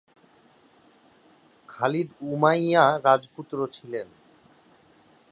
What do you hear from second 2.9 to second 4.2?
রাজপুত্র ছিলেন।